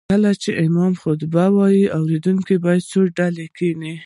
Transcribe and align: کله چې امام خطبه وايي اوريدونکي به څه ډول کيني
کله 0.09 0.31
چې 0.41 0.49
امام 0.65 0.93
خطبه 1.01 1.45
وايي 1.57 1.85
اوريدونکي 1.97 2.55
به 2.63 2.71
څه 2.89 2.99
ډول 3.17 3.37
کيني 3.57 3.93